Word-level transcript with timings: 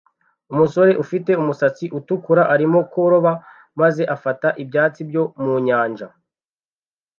Umusore 0.53 0.91
ufite 1.03 1.31
umusatsi 1.41 1.85
utukura 1.97 2.43
arimo 2.53 2.79
kuroba 2.91 3.31
maze 3.81 4.03
afata 4.15 4.47
ibyatsi 4.63 5.01
byo 5.09 5.23
mu 5.41 5.53
nyanja 5.65 6.07